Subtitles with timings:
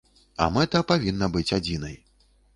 [0.45, 1.95] А мэта павінна быць адзінай.